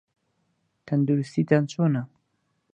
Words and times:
تەندروستیتان 0.87 1.63
چۆنە؟ 1.71 2.03